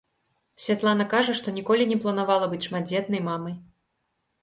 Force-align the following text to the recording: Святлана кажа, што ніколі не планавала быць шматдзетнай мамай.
Святлана 0.63 1.05
кажа, 1.11 1.35
што 1.41 1.55
ніколі 1.59 1.87
не 1.93 2.01
планавала 2.07 2.51
быць 2.57 2.63
шматдзетнай 2.67 3.27
мамай. 3.33 3.55